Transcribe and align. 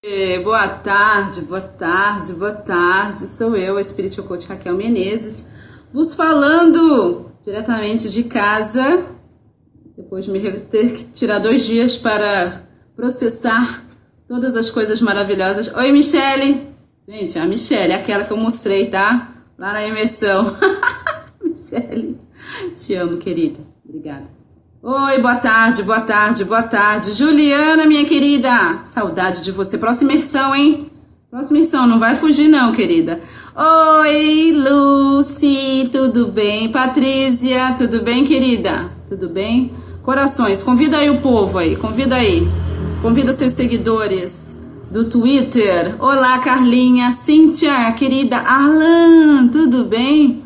É, 0.00 0.38
boa 0.38 0.68
tarde, 0.68 1.40
boa 1.40 1.60
tarde, 1.60 2.32
boa 2.32 2.52
tarde. 2.52 3.26
Sou 3.26 3.56
eu, 3.56 3.76
a 3.76 3.80
Espírito 3.80 4.22
Coach 4.22 4.46
Raquel 4.46 4.76
Menezes, 4.76 5.50
vos 5.92 6.14
falando 6.14 7.32
diretamente 7.44 8.08
de 8.08 8.22
casa, 8.22 9.06
depois 9.96 10.24
de 10.24 10.30
me 10.30 10.40
ter 10.60 10.92
que 10.92 11.04
tirar 11.06 11.40
dois 11.40 11.66
dias 11.66 11.98
para 11.98 12.62
processar 12.94 13.84
todas 14.28 14.54
as 14.54 14.70
coisas 14.70 15.00
maravilhosas. 15.00 15.66
Oi, 15.74 15.90
Michele! 15.90 16.68
Gente, 17.08 17.36
a 17.36 17.44
Michele, 17.44 17.92
aquela 17.92 18.22
que 18.22 18.32
eu 18.32 18.36
mostrei, 18.36 18.88
tá? 18.88 19.34
Lá 19.58 19.72
na 19.72 19.84
imersão. 19.84 20.56
Michele, 21.42 22.16
te 22.76 22.94
amo, 22.94 23.18
querida. 23.18 23.58
Obrigada. 23.84 24.37
Oi, 24.80 25.20
boa 25.20 25.34
tarde, 25.34 25.82
boa 25.82 26.02
tarde, 26.02 26.44
boa 26.44 26.62
tarde. 26.62 27.10
Juliana, 27.10 27.84
minha 27.84 28.04
querida, 28.04 28.82
saudade 28.84 29.42
de 29.42 29.50
você. 29.50 29.76
Próxima 29.76 30.12
imersão, 30.12 30.54
hein? 30.54 30.88
Próxima 31.28 31.58
imersão, 31.58 31.84
não 31.84 31.98
vai 31.98 32.14
fugir 32.14 32.46
não, 32.46 32.72
querida. 32.72 33.20
Oi, 33.56 34.52
Lucy, 34.52 35.88
tudo 35.90 36.28
bem? 36.28 36.70
Patrícia, 36.70 37.74
tudo 37.76 38.02
bem, 38.02 38.24
querida? 38.24 38.92
Tudo 39.08 39.28
bem? 39.28 39.72
Corações, 40.04 40.62
convida 40.62 40.98
aí 40.98 41.10
o 41.10 41.20
povo 41.20 41.58
aí, 41.58 41.74
convida 41.74 42.14
aí. 42.14 42.46
Convida 43.02 43.32
seus 43.32 43.54
seguidores 43.54 44.62
do 44.92 45.06
Twitter. 45.06 45.96
Olá, 45.98 46.38
Carlinha, 46.38 47.10
Cíntia, 47.10 47.90
querida 47.94 48.36
Arlan, 48.36 49.48
tudo 49.48 49.86
bem? 49.86 50.44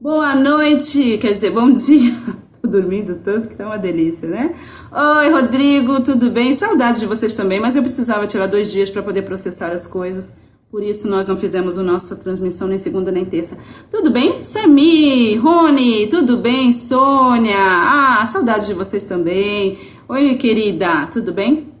Boa 0.00 0.34
noite, 0.34 1.18
quer 1.18 1.32
dizer, 1.32 1.50
bom 1.50 1.70
dia. 1.70 2.35
Dormindo 2.66 3.16
tanto 3.16 3.48
que 3.48 3.56
tá 3.56 3.66
uma 3.66 3.78
delícia, 3.78 4.28
né? 4.28 4.54
Oi, 4.92 5.30
Rodrigo, 5.30 6.00
tudo 6.00 6.30
bem? 6.30 6.54
Saudade 6.54 7.00
de 7.00 7.06
vocês 7.06 7.34
também, 7.34 7.60
mas 7.60 7.76
eu 7.76 7.82
precisava 7.82 8.26
tirar 8.26 8.46
dois 8.46 8.70
dias 8.70 8.90
para 8.90 9.02
poder 9.02 9.22
processar 9.22 9.72
as 9.72 9.86
coisas. 9.86 10.38
Por 10.70 10.82
isso 10.82 11.08
nós 11.08 11.28
não 11.28 11.36
fizemos 11.36 11.78
a 11.78 11.82
nossa 11.82 12.16
transmissão 12.16 12.66
nem 12.68 12.78
segunda 12.78 13.12
nem 13.12 13.24
terça. 13.24 13.56
Tudo 13.90 14.10
bem? 14.10 14.44
Sami, 14.44 15.36
Rony, 15.36 16.08
tudo 16.08 16.36
bem? 16.36 16.72
Sônia, 16.72 17.56
ah, 17.56 18.26
saudade 18.26 18.66
de 18.66 18.74
vocês 18.74 19.04
também. 19.04 19.78
Oi, 20.08 20.34
querida, 20.34 21.06
tudo 21.06 21.32
bem? 21.32 21.72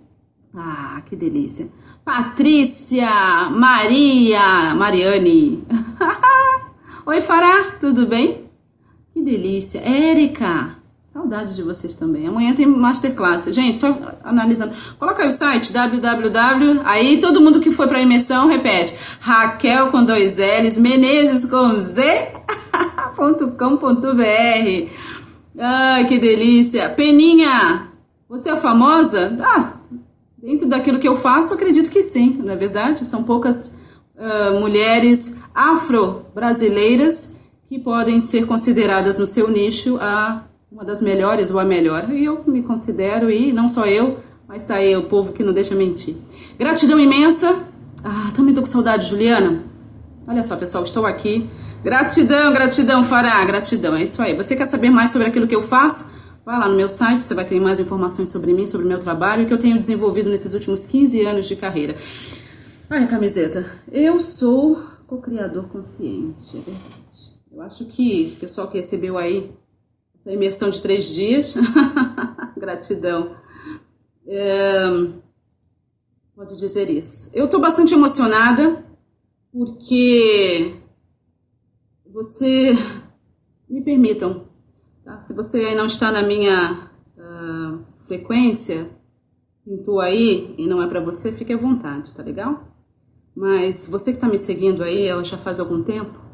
Ah, 0.54 1.02
que 1.04 1.16
delícia. 1.16 1.68
Patrícia, 2.04 3.50
Maria, 3.50 4.74
Mariane. 4.74 5.64
Oi, 7.04 7.20
Fará, 7.20 7.72
tudo 7.80 8.06
bem? 8.06 8.45
Que 9.16 9.22
delícia. 9.22 9.78
Érica, 9.78 10.76
saudade 11.06 11.56
de 11.56 11.62
vocês 11.62 11.94
também. 11.94 12.26
Amanhã 12.26 12.54
tem 12.54 12.66
masterclass. 12.66 13.46
Gente, 13.46 13.78
só 13.78 13.98
analisando. 14.22 14.74
Coloca 14.98 15.22
aí 15.22 15.30
o 15.30 15.32
site 15.32 15.72
www. 15.72 16.82
Aí 16.84 17.18
todo 17.18 17.40
mundo 17.40 17.58
que 17.58 17.70
foi 17.70 17.88
para 17.88 18.02
imersão 18.02 18.46
repete. 18.46 18.94
Raquel 19.18 19.90
com 19.90 20.04
dois 20.04 20.36
L's, 20.36 20.76
Menezes 20.76 21.46
com 21.46 21.74
Z.com.br. 21.76 22.36
Ai, 25.58 26.06
que 26.06 26.18
delícia. 26.18 26.90
Peninha, 26.90 27.88
você 28.28 28.50
é 28.50 28.56
famosa? 28.56 29.34
Ah, 29.40 29.78
dentro 30.36 30.68
daquilo 30.68 30.98
que 30.98 31.08
eu 31.08 31.16
faço, 31.16 31.54
acredito 31.54 31.88
que 31.88 32.02
sim, 32.02 32.38
não 32.44 32.52
é 32.52 32.56
verdade? 32.56 33.06
São 33.06 33.24
poucas 33.24 33.72
uh, 34.14 34.60
mulheres 34.60 35.38
afro-brasileiras 35.54 37.35
que 37.68 37.78
podem 37.78 38.20
ser 38.20 38.46
consideradas 38.46 39.18
no 39.18 39.26
seu 39.26 39.50
nicho 39.50 39.98
a 40.00 40.44
uma 40.70 40.84
das 40.84 41.02
melhores 41.02 41.50
ou 41.50 41.58
a 41.58 41.64
melhor. 41.64 42.10
E 42.10 42.24
eu 42.24 42.42
me 42.46 42.62
considero, 42.62 43.30
e 43.30 43.52
não 43.52 43.68
só 43.68 43.86
eu, 43.86 44.18
mas 44.46 44.64
tá 44.64 44.76
aí 44.76 44.96
o 44.96 45.04
povo 45.04 45.32
que 45.32 45.42
não 45.42 45.52
deixa 45.52 45.74
mentir. 45.74 46.16
Gratidão 46.58 46.98
imensa. 46.98 47.64
Ah, 48.04 48.30
também 48.34 48.54
tô 48.54 48.60
com 48.60 48.66
saudade, 48.66 49.08
Juliana. 49.08 49.64
Olha 50.26 50.44
só, 50.44 50.56
pessoal, 50.56 50.84
estou 50.84 51.06
aqui. 51.06 51.48
Gratidão, 51.82 52.52
gratidão, 52.52 53.04
Fará, 53.04 53.44
gratidão. 53.44 53.94
É 53.96 54.02
isso 54.02 54.20
aí. 54.22 54.34
Você 54.34 54.54
quer 54.56 54.66
saber 54.66 54.90
mais 54.90 55.10
sobre 55.10 55.28
aquilo 55.28 55.46
que 55.46 55.54
eu 55.54 55.62
faço? 55.62 56.14
Vai 56.44 56.58
lá 56.58 56.68
no 56.68 56.76
meu 56.76 56.88
site, 56.88 57.24
você 57.24 57.34
vai 57.34 57.44
ter 57.44 57.60
mais 57.60 57.80
informações 57.80 58.28
sobre 58.28 58.52
mim, 58.52 58.66
sobre 58.66 58.86
o 58.86 58.88
meu 58.88 59.00
trabalho, 59.00 59.46
que 59.46 59.52
eu 59.52 59.58
tenho 59.58 59.76
desenvolvido 59.76 60.30
nesses 60.30 60.54
últimos 60.54 60.84
15 60.84 61.24
anos 61.26 61.46
de 61.48 61.56
carreira. 61.56 61.96
Ai, 62.88 63.06
camiseta. 63.08 63.66
Eu 63.90 64.20
sou 64.20 64.80
co-criador 65.08 65.64
consciente, 65.68 66.56
é 66.56 66.60
verdade. 66.60 67.05
Eu 67.56 67.62
acho 67.62 67.86
que 67.86 68.34
o 68.36 68.40
pessoal 68.40 68.68
que 68.68 68.76
recebeu 68.76 69.16
aí 69.16 69.50
essa 70.14 70.30
imersão 70.30 70.68
de 70.68 70.82
três 70.82 71.14
dias, 71.14 71.54
gratidão, 72.54 73.34
é, 74.26 74.84
pode 76.34 76.54
dizer 76.54 76.90
isso. 76.90 77.34
Eu 77.34 77.46
estou 77.46 77.58
bastante 77.58 77.94
emocionada 77.94 78.84
porque 79.50 80.82
você 82.04 82.74
me 83.66 83.82
permitam, 83.82 84.48
tá? 85.02 85.22
se 85.22 85.32
você 85.32 85.74
não 85.74 85.86
está 85.86 86.12
na 86.12 86.22
minha 86.22 86.90
uh, 87.16 87.84
frequência, 88.06 88.90
pintou 89.64 90.02
aí 90.02 90.54
e 90.58 90.66
não 90.66 90.82
é 90.82 90.86
para 90.86 91.00
você, 91.00 91.32
fique 91.32 91.54
à 91.54 91.56
vontade, 91.56 92.12
tá 92.12 92.22
legal? 92.22 92.68
Mas 93.34 93.88
você 93.88 94.10
que 94.10 94.18
está 94.18 94.28
me 94.28 94.38
seguindo 94.38 94.82
aí, 94.82 95.06
ela 95.06 95.24
já 95.24 95.38
faz 95.38 95.58
algum 95.58 95.82
tempo, 95.82 96.25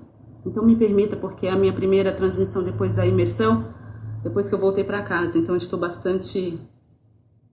então 0.44 0.64
me 0.64 0.76
permita, 0.76 1.16
porque 1.16 1.46
é 1.46 1.50
a 1.50 1.56
minha 1.56 1.72
primeira 1.72 2.12
transmissão 2.12 2.64
depois 2.64 2.96
da 2.96 3.06
imersão, 3.06 3.72
depois 4.22 4.48
que 4.48 4.54
eu 4.54 4.58
voltei 4.58 4.84
para 4.84 5.02
casa. 5.02 5.38
Então 5.38 5.56
estou 5.56 5.78
bastante. 5.78 6.58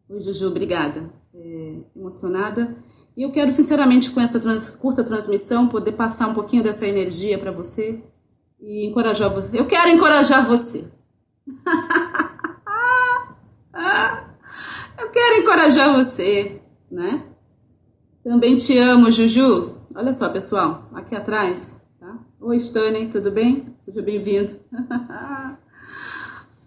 Oi, 0.10 0.22
Juju, 0.22 0.48
obrigada. 0.48 1.12
É, 1.34 1.76
emocionada. 1.96 2.76
E 3.16 3.24
eu 3.24 3.32
quero, 3.32 3.52
sinceramente, 3.52 4.12
com 4.12 4.20
essa 4.20 4.40
trans... 4.40 4.70
curta 4.70 5.04
transmissão, 5.04 5.68
poder 5.68 5.92
passar 5.92 6.28
um 6.28 6.34
pouquinho 6.34 6.64
dessa 6.64 6.88
energia 6.88 7.38
para 7.38 7.52
você 7.52 8.04
e 8.60 8.88
encorajar 8.88 9.34
você. 9.34 9.58
Eu 9.58 9.68
quero 9.68 9.90
encorajar 9.90 10.48
você. 10.48 10.92
eu 14.98 15.10
quero 15.12 15.42
encorajar 15.42 15.96
você, 15.96 16.62
né? 16.92 17.26
Também 18.24 18.58
te 18.58 18.78
amo, 18.78 19.12
Juju. 19.12 19.76
Olha 19.94 20.14
só, 20.14 20.30
pessoal, 20.30 20.90
aqui 20.94 21.16
atrás 21.16 21.89
Oi, 22.42 22.56
Stanley, 22.56 23.10
tudo 23.10 23.32
bem? 23.32 23.66
Seja 23.82 24.02
bem-vindo. 24.02 24.54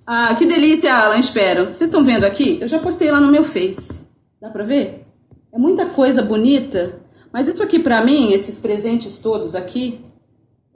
ah, 0.06 0.34
que 0.36 0.44
delícia, 0.44 0.94
Alan, 0.94 1.16
espero. 1.16 1.68
Vocês 1.68 1.88
estão 1.88 2.04
vendo 2.04 2.24
aqui? 2.24 2.58
Eu 2.60 2.68
já 2.68 2.78
postei 2.78 3.10
lá 3.10 3.18
no 3.18 3.32
meu 3.32 3.42
Face. 3.42 4.06
Dá 4.38 4.50
pra 4.50 4.64
ver? 4.64 5.06
É 5.50 5.56
muita 5.58 5.86
coisa 5.86 6.20
bonita, 6.20 7.00
mas 7.32 7.48
isso 7.48 7.62
aqui 7.62 7.78
para 7.78 8.04
mim, 8.04 8.34
esses 8.34 8.58
presentes 8.58 9.22
todos 9.22 9.54
aqui, 9.54 10.04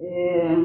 é... 0.00 0.56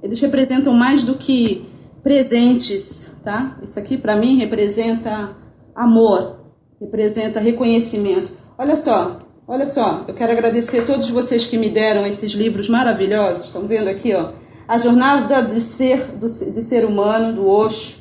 eles 0.00 0.20
representam 0.20 0.72
mais 0.72 1.02
do 1.02 1.16
que 1.16 1.66
presentes, 2.04 3.20
tá? 3.24 3.58
Isso 3.64 3.80
aqui 3.80 3.98
para 3.98 4.14
mim 4.14 4.36
representa 4.36 5.36
amor, 5.74 6.38
representa 6.80 7.40
reconhecimento. 7.40 8.30
Olha 8.56 8.76
só, 8.76 9.18
Olha 9.52 9.66
só, 9.66 10.06
eu 10.08 10.14
quero 10.14 10.32
agradecer 10.32 10.78
a 10.78 10.82
todos 10.86 11.10
vocês 11.10 11.44
que 11.44 11.58
me 11.58 11.68
deram 11.68 12.06
esses 12.06 12.32
livros 12.32 12.70
maravilhosos. 12.70 13.44
Estão 13.44 13.66
vendo 13.66 13.86
aqui, 13.86 14.14
ó? 14.14 14.32
A 14.66 14.78
Jornada 14.78 15.42
de 15.42 15.60
Ser, 15.60 16.16
do, 16.16 16.26
de 16.26 16.62
Ser 16.62 16.86
Humano, 16.86 17.34
do 17.34 17.46
Osho, 17.46 17.98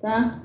tá? 0.00 0.40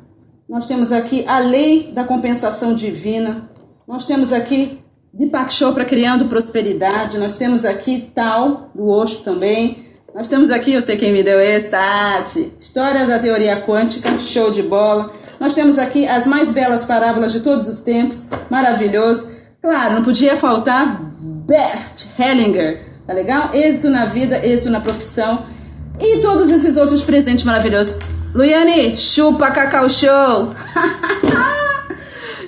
Nós 0.50 0.66
temos 0.66 0.92
aqui 0.92 1.24
A 1.28 1.38
Lei 1.38 1.92
da 1.94 2.06
Compensação 2.06 2.74
Divina. 2.74 3.52
Nós 3.88 4.08
temos 4.08 4.34
aqui 4.34 4.80
Deepak 5.14 5.54
Chopra 5.54 5.86
Criando 5.86 6.26
Prosperidade. 6.26 7.20
Nós 7.20 7.38
temos 7.38 7.64
aqui 7.64 8.12
Tal, 8.16 8.72
do 8.74 8.88
Osho 8.88 9.24
também. 9.24 9.86
Nós 10.12 10.28
temos 10.28 10.50
aqui, 10.50 10.74
eu 10.74 10.82
sei 10.82 10.98
quem 10.98 11.14
me 11.14 11.22
deu 11.22 11.40
esse, 11.40 11.70
Tati. 11.70 12.52
História 12.60 13.06
da 13.06 13.20
Teoria 13.20 13.64
Quântica, 13.64 14.10
show 14.18 14.50
de 14.50 14.64
bola. 14.64 15.14
Nós 15.40 15.54
temos 15.54 15.78
aqui 15.78 16.08
as 16.08 16.26
mais 16.26 16.52
belas 16.52 16.84
parábolas 16.84 17.32
de 17.32 17.42
todos 17.42 17.68
os 17.68 17.82
tempos, 17.82 18.32
maravilhoso. 18.50 19.37
Claro, 19.62 19.96
não 19.96 20.04
podia 20.04 20.38
faltar 20.38 21.02
Bert 21.20 22.06
Hellinger, 22.18 22.86
tá 23.06 23.14
legal? 23.14 23.54
Êxito 23.54 23.90
na 23.90 24.06
vida, 24.06 24.46
êxito 24.46 24.70
na 24.70 24.80
profissão 24.80 25.46
e 26.00 26.20
todos 26.20 26.50
esses 26.50 26.78
outros 26.78 27.02
presentes 27.02 27.44
maravilhosos. 27.44 27.96
Luiane, 28.34 28.98
chupa 28.98 29.50
Cacau 29.52 29.90
Show! 29.90 30.54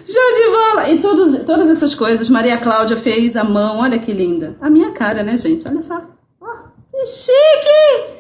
Show 0.05 0.33
de 0.33 0.49
bola! 0.49 0.89
E 0.89 0.99
todos, 0.99 1.45
todas 1.45 1.69
essas 1.69 1.95
coisas, 1.95 2.29
Maria 2.29 2.57
Cláudia 2.57 2.97
fez 2.97 3.35
a 3.35 3.43
mão, 3.43 3.79
olha 3.79 3.99
que 3.99 4.11
linda. 4.11 4.55
A 4.59 4.69
minha 4.69 4.91
cara, 4.91 5.23
né, 5.23 5.37
gente? 5.37 5.67
Olha 5.67 5.81
só. 5.81 6.01
Oh, 6.41 6.45
que 6.91 7.05
chique! 7.05 8.19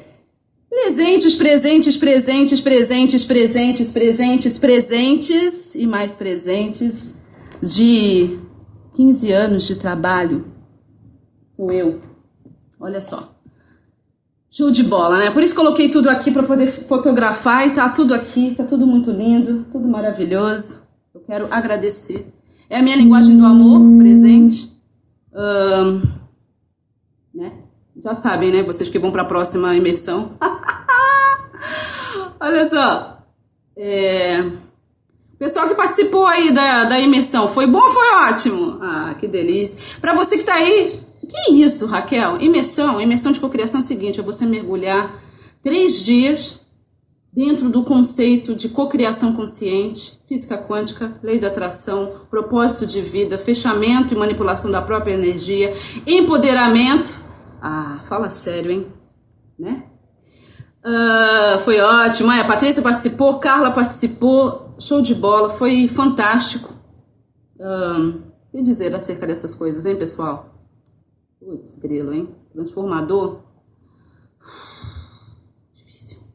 Presentes, 0.69 1.35
presentes, 1.35 1.97
presentes, 1.97 2.61
presentes, 2.61 3.25
presentes, 3.25 3.91
presentes, 3.91 4.57
presentes 4.57 5.75
e 5.75 5.85
mais 5.85 6.15
presentes 6.15 7.21
de 7.61 8.39
15 8.99 9.31
anos 9.31 9.65
de 9.65 9.77
trabalho. 9.77 10.45
Sou 11.55 11.71
eu. 11.71 12.01
Olha 12.77 12.99
só. 12.99 13.33
Show 14.51 14.71
de 14.71 14.83
bola, 14.83 15.19
né? 15.19 15.31
Por 15.31 15.41
isso 15.41 15.55
coloquei 15.55 15.89
tudo 15.89 16.09
aqui 16.09 16.29
para 16.29 16.43
poder 16.43 16.67
fotografar 16.67 17.65
e 17.65 17.73
tá 17.73 17.87
tudo 17.87 18.13
aqui, 18.13 18.53
tá 18.57 18.65
tudo 18.65 18.85
muito 18.85 19.09
lindo, 19.09 19.65
tudo 19.71 19.87
maravilhoso. 19.87 20.85
Eu 21.15 21.21
quero 21.21 21.47
agradecer. 21.49 22.27
É 22.69 22.77
a 22.77 22.83
minha 22.83 22.97
linguagem 22.97 23.37
do 23.37 23.45
amor 23.45 23.79
presente. 23.97 24.69
Um, 25.33 26.01
né? 27.33 27.53
Já 28.03 28.13
sabem, 28.15 28.51
né? 28.51 28.63
Vocês 28.63 28.89
que 28.89 28.99
vão 28.99 29.13
para 29.13 29.21
a 29.21 29.25
próxima 29.25 29.73
imersão. 29.77 30.33
Olha 32.37 32.67
só. 32.67 33.23
É... 33.77 34.68
Pessoal 35.39 35.69
que 35.69 35.75
participou 35.75 36.25
aí 36.25 36.53
da, 36.53 36.83
da 36.83 36.99
imersão, 36.99 37.47
foi 37.47 37.65
bom 37.65 37.79
ou 37.79 37.89
foi 37.89 38.13
ótimo? 38.27 38.77
Ah, 38.81 39.15
que 39.17 39.25
delícia. 39.25 39.79
Para 40.01 40.13
você 40.13 40.37
que 40.37 40.43
tá 40.43 40.55
aí, 40.55 40.99
que 41.21 41.53
isso, 41.53 41.85
Raquel? 41.85 42.41
Imersão, 42.41 42.99
imersão 42.99 43.31
de 43.31 43.39
cocriação 43.39 43.79
é 43.79 43.83
o 43.83 43.85
seguinte, 43.85 44.19
é 44.19 44.23
você 44.23 44.45
mergulhar 44.45 45.23
três 45.63 46.03
dias 46.03 46.67
dentro 47.31 47.69
do 47.69 47.83
conceito 47.83 48.53
de 48.53 48.67
cocriação 48.67 49.33
consciente, 49.33 50.19
física 50.27 50.57
quântica, 50.57 51.17
lei 51.23 51.39
da 51.39 51.47
atração, 51.47 52.25
propósito 52.29 52.85
de 52.85 52.99
vida, 52.99 53.37
fechamento 53.37 54.13
e 54.13 54.17
manipulação 54.17 54.69
da 54.69 54.81
própria 54.81 55.13
energia, 55.13 55.73
empoderamento. 56.05 57.17
Ah, 57.61 58.03
fala 58.09 58.29
sério, 58.29 58.71
hein? 58.71 58.87
Né? 59.57 59.83
Uh, 60.83 61.59
foi 61.59 61.79
ótimo. 61.79 62.31
a 62.31 62.43
Patrícia 62.43 62.81
participou, 62.81 63.39
Carla 63.39 63.71
participou, 63.71 64.68
show 64.79 65.01
de 65.01 65.13
bola, 65.13 65.49
foi 65.49 65.87
fantástico. 65.87 66.73
O 67.59 68.51
que 68.51 68.63
dizer 68.63 68.93
acerca 68.95 69.27
dessas 69.27 69.53
coisas, 69.53 69.85
hein, 69.85 69.97
pessoal? 69.97 70.55
Putz, 71.39 71.79
grilo, 71.79 72.13
hein? 72.13 72.29
Transformador. 72.53 73.41
Difícil. 75.75 76.27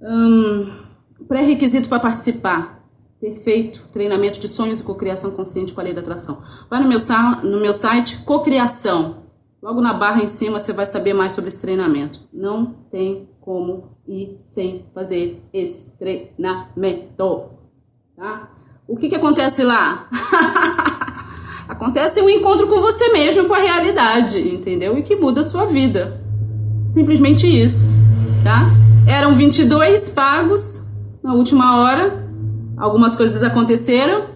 Um, 0.00 1.26
Pré-requisito 1.26 1.88
para 1.88 2.00
participar. 2.00 2.82
Perfeito. 3.20 3.88
Treinamento 3.92 4.40
de 4.40 4.48
sonhos 4.48 4.80
e 4.80 4.84
cocriação 4.84 5.30
consciente 5.30 5.72
com 5.72 5.80
a 5.80 5.84
lei 5.84 5.94
da 5.94 6.00
atração. 6.00 6.42
Vai 6.68 6.82
no 6.82 6.88
meu, 6.88 6.98
no 7.44 7.60
meu 7.60 7.72
site, 7.72 8.24
cocriação 8.24 9.22
Logo 9.62 9.80
na 9.80 9.94
barra 9.94 10.24
em 10.24 10.28
cima 10.28 10.58
você 10.58 10.72
vai 10.72 10.86
saber 10.86 11.14
mais 11.14 11.34
sobre 11.34 11.48
esse 11.48 11.60
treinamento. 11.60 12.20
Não 12.32 12.74
tem 12.90 13.30
como 13.40 13.91
ir 14.06 14.40
sem 14.46 14.84
fazer 14.94 15.42
esse 15.52 15.96
treinamento, 15.96 17.50
tá? 18.16 18.50
O 18.86 18.96
que 18.96 19.08
que 19.08 19.14
acontece 19.14 19.62
lá? 19.62 20.08
acontece 21.68 22.20
um 22.20 22.28
encontro 22.28 22.66
com 22.66 22.80
você 22.80 23.12
mesmo, 23.12 23.46
com 23.46 23.54
a 23.54 23.58
realidade, 23.58 24.38
entendeu? 24.40 24.98
E 24.98 25.02
que 25.02 25.16
muda 25.16 25.40
a 25.40 25.44
sua 25.44 25.66
vida. 25.66 26.20
Simplesmente 26.90 27.46
isso, 27.46 27.86
tá? 28.44 28.66
Eram 29.06 29.34
22 29.34 30.10
pagos 30.10 30.86
na 31.22 31.34
última 31.34 31.80
hora. 31.80 32.22
Algumas 32.76 33.16
coisas 33.16 33.42
aconteceram 33.42 34.26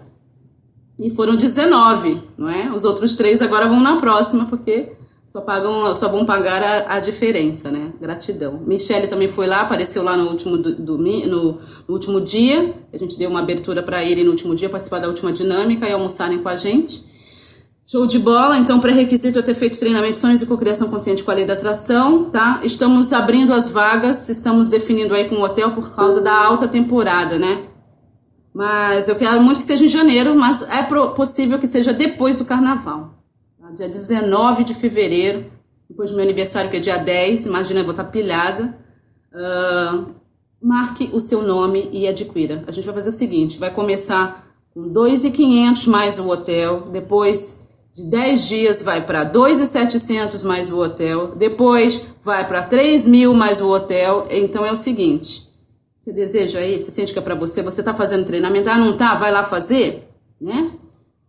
e 0.99 1.11
foram 1.11 1.37
19, 1.37 2.23
não 2.39 2.49
é? 2.49 2.71
Os 2.71 2.85
outros 2.85 3.17
três 3.17 3.43
agora 3.43 3.69
vão 3.69 3.81
na 3.81 4.01
próxima, 4.01 4.47
porque 4.47 4.93
só, 5.29 5.41
pagam, 5.41 5.95
só 5.97 6.09
vão 6.09 6.25
pagar 6.25 6.63
a, 6.63 6.97
a, 6.97 7.01
diferença, 7.01 7.71
né? 7.71 7.93
Gratidão. 8.01 8.61
Michele 8.65 9.09
também 9.09 9.29
foi 9.29 9.47
lá, 9.47 9.63
apareceu 9.63 10.03
lá 10.03 10.17
no 10.17 10.31
último, 10.31 10.57
do, 10.57 10.75
do, 10.77 10.99
no, 10.99 11.27
no, 11.27 11.61
último 11.89 12.21
dia. 12.21 12.75
A 12.93 12.97
gente 12.97 13.19
deu 13.19 13.29
uma 13.29 13.41
abertura 13.41 13.83
para 13.83 14.05
ele 14.05 14.23
no 14.23 14.31
último 14.31 14.55
dia 14.55 14.71
participar 14.71 15.01
da 15.01 15.09
última 15.09 15.33
dinâmica 15.33 15.87
e 15.87 15.93
almoçarem 15.93 16.43
com 16.43 16.49
a 16.49 16.57
gente. 16.57 17.05
Show 17.85 18.07
de 18.07 18.19
bola, 18.19 18.59
então 18.59 18.81
pré-requisito 18.81 19.39
é 19.39 19.43
ter 19.43 19.55
feito 19.55 19.79
treinamento 19.79 20.15
de 20.15 20.19
sonhos 20.19 20.43
e 20.43 20.47
cocriação 20.47 20.89
consciente 20.89 21.23
com 21.23 21.31
a 21.31 21.35
lei 21.35 21.45
da 21.45 21.53
atração, 21.53 22.31
tá? 22.31 22.61
Estamos 22.65 23.13
abrindo 23.13 23.53
as 23.53 23.71
vagas, 23.71 24.29
estamos 24.29 24.69
definindo 24.69 25.15
aí 25.15 25.29
com 25.29 25.37
o 25.37 25.45
hotel 25.45 25.73
por 25.73 25.95
causa 25.95 26.21
da 26.21 26.35
alta 26.35 26.67
temporada, 26.67 27.39
né? 27.39 27.65
Mas 28.53 29.09
eu 29.09 29.15
quero 29.15 29.41
muito 29.41 29.59
que 29.59 29.65
seja 29.65 29.85
em 29.85 29.89
janeiro, 29.89 30.35
mas 30.35 30.63
é 30.63 30.83
possível 30.83 31.61
que 31.61 31.69
seja 31.69 31.93
depois 31.93 32.39
do 32.39 32.45
carnaval 32.45 33.16
dia 33.77 33.89
19 33.89 34.65
de 34.65 34.75
fevereiro, 34.75 35.47
depois 35.89 36.11
do 36.11 36.17
meu 36.17 36.25
aniversário, 36.25 36.71
que 36.71 36.79
é 36.79 36.81
dia 36.81 36.97
10, 36.97 37.47
imagina, 37.47 37.81
eu 37.81 37.85
vou 37.85 37.93
estar 37.93 38.05
pilhada. 38.05 38.77
Uh, 39.33 40.15
marque 40.61 41.11
o 41.13 41.21
seu 41.21 41.43
nome 41.43 41.89
e 41.93 42.09
adquira. 42.09 42.65
A 42.67 42.73
gente 42.73 42.85
vai 42.85 42.95
fazer 42.95 43.11
o 43.11 43.13
seguinte: 43.13 43.59
vai 43.59 43.73
começar 43.73 44.47
com 44.73 44.93
2.500 44.93 45.89
mais 45.89 46.19
o 46.19 46.29
hotel, 46.29 46.89
depois 46.91 47.69
de 47.95 48.11
10 48.11 48.49
dias 48.49 48.83
vai 48.83 49.07
para 49.07 49.31
2.700 49.31 50.43
mais 50.45 50.73
o 50.73 50.81
hotel, 50.81 51.35
depois 51.37 52.03
vai 52.25 52.47
para 52.49 52.63
3 52.63 53.07
mil 53.07 53.35
mais 53.35 53.61
o 53.61 53.69
hotel. 53.69 54.27
Então 54.31 54.65
é 54.65 54.73
o 54.73 54.77
seguinte: 54.77 55.47
você 55.99 56.13
deseja 56.13 56.61
aí, 56.61 56.81
você 56.81 56.91
sente 56.91 57.13
que 57.13 57.19
é 57.19 57.23
para 57.23 57.35
você, 57.35 57.63
você 57.63 57.83
está 57.83 57.93
fazendo 57.93 58.25
treinamento, 58.25 58.71
ah, 58.71 58.79
não 58.79 58.97
tá? 58.97 59.15
Vai 59.17 59.31
lá 59.31 59.45
fazer, 59.45 60.09
né? 60.41 60.73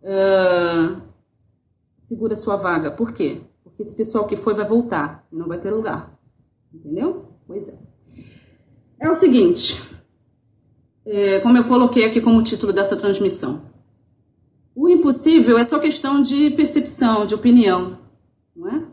Uh, 0.02 1.07
segura 2.08 2.34
sua 2.36 2.56
vaga. 2.56 2.90
Por 2.90 3.12
quê? 3.12 3.42
Porque 3.62 3.82
esse 3.82 3.94
pessoal 3.94 4.26
que 4.26 4.36
foi 4.36 4.54
vai 4.54 4.66
voltar 4.66 5.26
e 5.30 5.36
não 5.36 5.46
vai 5.46 5.60
ter 5.60 5.70
lugar. 5.70 6.18
Entendeu? 6.72 7.26
Pois 7.46 7.68
é. 7.68 7.78
É 8.98 9.10
o 9.10 9.14
seguinte, 9.14 9.82
é, 11.04 11.38
como 11.40 11.58
eu 11.58 11.68
coloquei 11.68 12.04
aqui 12.04 12.20
como 12.20 12.42
título 12.42 12.72
dessa 12.72 12.96
transmissão. 12.96 13.62
O 14.74 14.88
impossível 14.88 15.58
é 15.58 15.64
só 15.64 15.78
questão 15.78 16.22
de 16.22 16.50
percepção, 16.50 17.26
de 17.26 17.34
opinião, 17.34 17.98
não 18.56 18.68
é? 18.68 18.86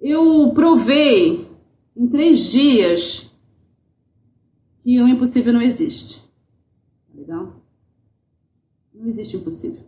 Eu 0.00 0.52
provei 0.54 1.50
em 1.96 2.08
três 2.08 2.50
dias 2.50 3.32
que 4.82 5.02
o 5.02 5.08
impossível 5.08 5.52
não 5.52 5.62
existe. 5.62 6.22
Legal? 7.14 7.60
Não 8.94 9.06
existe 9.08 9.36
impossível. 9.36 9.84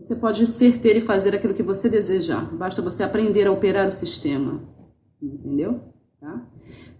Você 0.00 0.16
pode 0.16 0.46
ser, 0.46 0.78
ter 0.78 0.96
e 0.96 1.00
fazer 1.00 1.34
aquilo 1.34 1.54
que 1.54 1.62
você 1.62 1.88
desejar. 1.88 2.44
Basta 2.54 2.80
você 2.80 3.02
aprender 3.02 3.46
a 3.46 3.52
operar 3.52 3.88
o 3.88 3.92
sistema. 3.92 4.60
Entendeu? 5.20 5.80
Tá? 6.20 6.46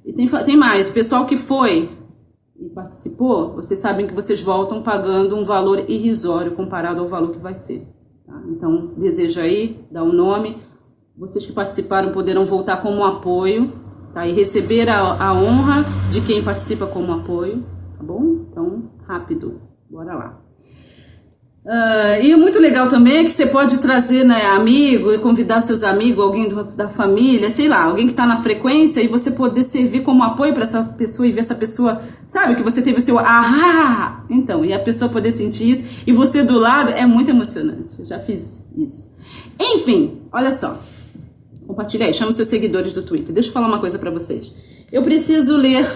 E 0.04 0.12
tem, 0.12 0.28
tem 0.44 0.56
mais. 0.56 0.88
O 0.88 0.94
pessoal 0.94 1.26
que 1.26 1.36
foi 1.36 1.90
e 2.58 2.68
participou, 2.70 3.54
vocês 3.54 3.78
sabem 3.78 4.06
que 4.06 4.14
vocês 4.14 4.42
voltam 4.42 4.82
pagando 4.82 5.36
um 5.36 5.44
valor 5.44 5.88
irrisório 5.88 6.56
comparado 6.56 7.00
ao 7.00 7.08
valor 7.08 7.30
que 7.30 7.38
vai 7.38 7.54
ser. 7.54 7.86
Tá? 8.26 8.42
Então, 8.48 8.94
deseja 8.96 9.42
aí, 9.42 9.86
dá 9.92 10.02
o 10.02 10.08
um 10.08 10.12
nome. 10.12 10.60
Vocês 11.16 11.46
que 11.46 11.52
participaram 11.52 12.12
poderão 12.12 12.46
voltar 12.46 12.82
como 12.82 13.04
apoio 13.04 13.72
tá? 14.12 14.26
e 14.26 14.32
receber 14.32 14.88
a, 14.88 14.98
a 14.98 15.34
honra 15.34 15.84
de 16.10 16.20
quem 16.20 16.42
participa 16.42 16.86
como 16.86 17.12
apoio. 17.12 17.64
Tá 17.96 18.02
bom? 18.02 18.46
Então, 18.50 18.90
rápido. 19.06 19.60
Bora 19.88 20.14
lá. 20.14 20.47
Uh, 21.68 22.24
e 22.24 22.34
muito 22.34 22.58
legal 22.58 22.88
também 22.88 23.18
é 23.18 23.24
que 23.24 23.28
você 23.28 23.44
pode 23.44 23.76
trazer 23.76 24.24
né, 24.24 24.46
amigo 24.46 25.12
e 25.12 25.18
convidar 25.18 25.60
seus 25.60 25.82
amigos, 25.82 26.24
alguém 26.24 26.48
do, 26.48 26.64
da 26.64 26.88
família, 26.88 27.50
sei 27.50 27.68
lá, 27.68 27.82
alguém 27.82 28.06
que 28.06 28.12
está 28.12 28.26
na 28.26 28.42
frequência 28.42 29.02
e 29.02 29.06
você 29.06 29.30
poder 29.30 29.62
servir 29.64 30.02
como 30.02 30.22
apoio 30.22 30.54
para 30.54 30.62
essa 30.62 30.82
pessoa 30.82 31.28
e 31.28 31.32
ver 31.32 31.40
essa 31.40 31.54
pessoa, 31.54 32.00
sabe, 32.26 32.56
que 32.56 32.62
você 32.62 32.80
teve 32.80 33.00
o 33.00 33.02
seu 33.02 33.18
ahá! 33.18 34.24
Então, 34.30 34.64
e 34.64 34.72
a 34.72 34.78
pessoa 34.78 35.10
poder 35.10 35.30
sentir 35.30 35.68
isso 35.68 36.04
e 36.06 36.12
você 36.12 36.42
do 36.42 36.54
lado 36.54 36.90
é 36.92 37.04
muito 37.04 37.28
emocionante. 37.28 37.98
Eu 37.98 38.06
já 38.06 38.18
fiz 38.18 38.66
isso. 38.74 39.12
Enfim, 39.60 40.22
olha 40.32 40.52
só. 40.52 40.80
Compartilha 41.66 42.06
aí, 42.06 42.14
chama 42.14 42.32
seus 42.32 42.48
seguidores 42.48 42.94
do 42.94 43.02
Twitter. 43.02 43.34
Deixa 43.34 43.50
eu 43.50 43.52
falar 43.52 43.68
uma 43.68 43.78
coisa 43.78 43.98
para 43.98 44.10
vocês. 44.10 44.54
Eu 44.90 45.02
preciso 45.02 45.54
ler, 45.54 45.86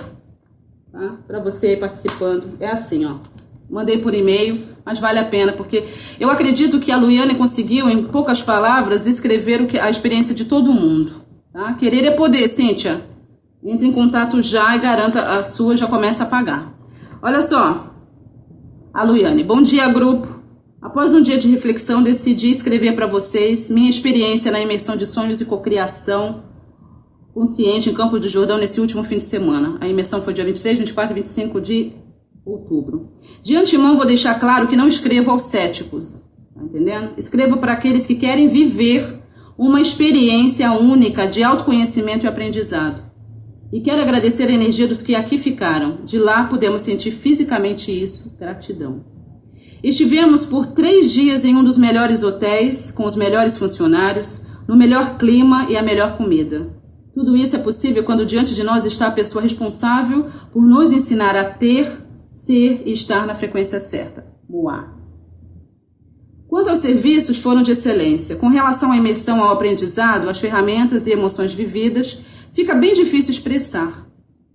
tá? 0.92 1.16
Para 1.26 1.40
você 1.40 1.78
participando. 1.78 2.58
É 2.60 2.68
assim, 2.68 3.06
ó 3.06 3.32
mandei 3.72 3.96
por 3.96 4.14
e-mail, 4.14 4.60
mas 4.84 5.00
vale 5.00 5.18
a 5.18 5.24
pena, 5.24 5.52
porque 5.54 5.82
eu 6.20 6.28
acredito 6.28 6.78
que 6.78 6.92
a 6.92 6.96
Luiane 6.98 7.34
conseguiu, 7.34 7.88
em 7.88 8.04
poucas 8.04 8.42
palavras, 8.42 9.06
escrever 9.06 9.66
a 9.80 9.88
experiência 9.88 10.34
de 10.34 10.44
todo 10.44 10.74
mundo. 10.74 11.22
Tá? 11.50 11.72
Querer 11.74 12.04
é 12.04 12.10
poder, 12.10 12.46
Cíntia. 12.48 13.00
Entre 13.64 13.86
em 13.86 13.92
contato 13.92 14.42
já 14.42 14.76
e 14.76 14.78
garanta 14.78 15.22
a 15.22 15.42
sua, 15.42 15.74
já 15.74 15.86
começa 15.86 16.24
a 16.24 16.26
pagar. 16.26 16.74
Olha 17.22 17.42
só, 17.42 17.94
a 18.92 19.02
Luiane. 19.04 19.42
Bom 19.42 19.62
dia, 19.62 19.88
grupo. 19.88 20.42
Após 20.82 21.14
um 21.14 21.22
dia 21.22 21.38
de 21.38 21.48
reflexão, 21.48 22.02
decidi 22.02 22.50
escrever 22.50 22.94
para 22.94 23.06
vocês 23.06 23.70
minha 23.70 23.88
experiência 23.88 24.52
na 24.52 24.60
imersão 24.60 24.96
de 24.96 25.06
sonhos 25.06 25.40
e 25.40 25.46
cocriação 25.46 26.42
consciente 27.32 27.88
em 27.88 27.94
Campo 27.94 28.18
do 28.18 28.28
Jordão 28.28 28.58
nesse 28.58 28.80
último 28.80 29.02
fim 29.02 29.16
de 29.16 29.24
semana. 29.24 29.78
A 29.80 29.88
imersão 29.88 30.20
foi 30.20 30.34
dia 30.34 30.44
23, 30.44 30.80
24 30.80 31.16
e 31.16 31.22
25 31.22 31.60
de 31.60 32.01
outubro. 32.44 33.12
De 33.42 33.56
antemão, 33.56 33.96
vou 33.96 34.06
deixar 34.06 34.38
claro 34.38 34.68
que 34.68 34.76
não 34.76 34.88
escrevo 34.88 35.30
aos 35.30 35.44
céticos, 35.44 36.22
tá 36.54 36.62
entendendo? 36.62 37.12
Escrevo 37.16 37.58
para 37.58 37.72
aqueles 37.72 38.06
que 38.06 38.14
querem 38.14 38.48
viver 38.48 39.20
uma 39.56 39.80
experiência 39.80 40.72
única 40.72 41.26
de 41.26 41.42
autoconhecimento 41.42 42.26
e 42.26 42.28
aprendizado. 42.28 43.02
E 43.72 43.80
quero 43.80 44.02
agradecer 44.02 44.44
a 44.44 44.52
energia 44.52 44.86
dos 44.86 45.00
que 45.00 45.14
aqui 45.14 45.38
ficaram. 45.38 46.04
De 46.04 46.18
lá 46.18 46.44
pudemos 46.44 46.82
sentir 46.82 47.10
fisicamente 47.10 47.90
isso. 47.90 48.36
Gratidão. 48.38 49.04
Estivemos 49.82 50.44
por 50.44 50.66
três 50.66 51.10
dias 51.10 51.44
em 51.44 51.56
um 51.56 51.64
dos 51.64 51.78
melhores 51.78 52.22
hotéis, 52.22 52.92
com 52.92 53.04
os 53.04 53.16
melhores 53.16 53.58
funcionários, 53.58 54.46
no 54.68 54.76
melhor 54.76 55.16
clima 55.16 55.66
e 55.70 55.76
a 55.76 55.82
melhor 55.82 56.16
comida. 56.16 56.70
Tudo 57.14 57.36
isso 57.36 57.56
é 57.56 57.58
possível 57.58 58.04
quando 58.04 58.24
diante 58.24 58.54
de 58.54 58.62
nós 58.62 58.84
está 58.84 59.08
a 59.08 59.12
pessoa 59.12 59.42
responsável 59.42 60.26
por 60.52 60.62
nos 60.62 60.92
ensinar 60.92 61.34
a 61.34 61.44
ter, 61.44 61.90
ser 62.34 62.82
e 62.86 62.92
estar 62.92 63.26
na 63.26 63.34
frequência 63.34 63.78
certa. 63.80 64.26
Moá. 64.48 64.96
Quanto 66.48 66.68
aos 66.68 66.80
serviços, 66.80 67.38
foram 67.38 67.62
de 67.62 67.72
excelência. 67.72 68.36
Com 68.36 68.48
relação 68.48 68.92
à 68.92 68.96
imersão 68.96 69.42
ao 69.42 69.52
aprendizado, 69.52 70.28
às 70.28 70.38
ferramentas 70.38 71.06
e 71.06 71.12
emoções 71.12 71.54
vividas, 71.54 72.18
fica 72.52 72.74
bem 72.74 72.92
difícil 72.92 73.30
expressar. 73.30 74.06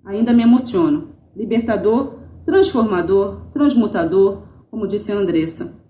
Ainda 0.05 0.31
me 0.31 0.43
emociono. 0.43 1.15
Libertador, 1.36 2.19
transformador, 2.46 3.50
transmutador, 3.51 4.43
como 4.69 4.88
disse 4.88 5.12
a 5.12 5.15
Andressa. 5.15 5.84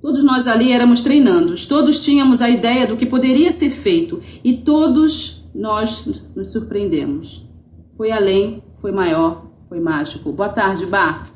Todos 0.00 0.24
nós 0.24 0.48
ali 0.48 0.72
éramos 0.72 1.02
treinandos, 1.02 1.66
todos 1.66 2.00
tínhamos 2.00 2.40
a 2.40 2.48
ideia 2.48 2.86
do 2.86 2.96
que 2.96 3.04
poderia 3.04 3.52
ser 3.52 3.68
feito 3.68 4.22
e 4.42 4.54
todos 4.54 5.44
nós 5.54 6.06
nos 6.34 6.52
surpreendemos. 6.52 7.46
Foi 7.94 8.10
além, 8.10 8.62
foi 8.80 8.92
maior, 8.92 9.49
foi 9.70 9.78
mágico. 9.78 10.32
Boa 10.32 10.48
tarde, 10.48 10.84
Bar. 10.84 11.30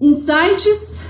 Insights 0.00 1.08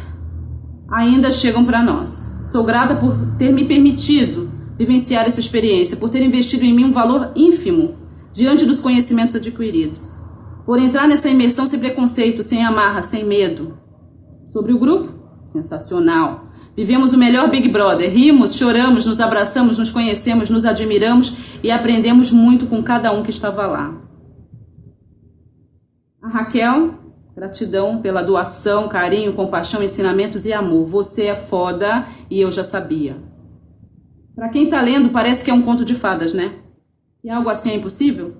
ainda 0.87 1.33
chegam 1.33 1.65
para 1.65 1.83
nós. 1.83 2.38
Sou 2.45 2.62
grata 2.62 2.95
por 2.95 3.17
ter 3.38 3.50
me 3.50 3.65
permitido 3.65 4.53
vivenciar 4.79 5.27
essa 5.27 5.41
experiência, 5.41 5.97
por 5.97 6.11
ter 6.11 6.23
investido 6.23 6.62
em 6.62 6.75
mim 6.75 6.85
um 6.85 6.93
valor 6.93 7.33
ínfimo 7.35 7.97
diante 8.35 8.67
dos 8.67 8.81
conhecimentos 8.81 9.35
adquiridos. 9.35 10.23
Por 10.67 10.79
entrar 10.79 11.09
nessa 11.09 11.31
imersão 11.31 11.67
sem 11.67 11.81
preconceito, 11.81 12.43
sem 12.43 12.62
amarra, 12.62 13.03
sem 13.03 13.25
medo. 13.25 13.79
Sobre 14.53 14.75
o 14.75 14.79
grupo? 14.79 15.15
Sensacional. 15.47 16.50
Vivemos 16.77 17.15
o 17.15 17.19
melhor 17.19 17.49
Big 17.49 17.67
Brother. 17.71 18.12
Rimos, 18.12 18.55
choramos, 18.55 19.07
nos 19.07 19.21
abraçamos, 19.21 19.79
nos 19.79 19.91
conhecemos, 19.91 20.50
nos 20.50 20.67
admiramos 20.67 21.33
e 21.62 21.71
aprendemos 21.71 22.31
muito 22.31 22.67
com 22.67 22.83
cada 22.83 23.11
um 23.11 23.23
que 23.23 23.31
estava 23.31 23.67
lá. 23.67 24.08
A 26.28 26.30
Raquel 26.30 26.92
Gratidão 27.35 28.02
pela 28.02 28.20
doação, 28.20 28.87
carinho, 28.87 29.32
compaixão, 29.32 29.82
ensinamentos 29.82 30.44
e 30.44 30.52
amor. 30.52 30.87
Você 30.87 31.25
é 31.25 31.35
foda 31.35 32.06
e 32.30 32.38
eu 32.38 32.52
já 32.52 32.62
sabia. 32.62 33.16
Para 34.35 34.50
quem 34.50 34.68
tá 34.68 34.82
lendo, 34.82 35.08
parece 35.08 35.42
que 35.42 35.50
é 35.50 35.54
um 35.54 35.62
conto 35.62 35.87
de 35.87 35.94
fadas, 35.94 36.35
né? 36.35 36.56
E 37.25 37.30
algo 37.30 37.49
assim 37.49 37.70
é 37.70 37.76
impossível? 37.76 38.37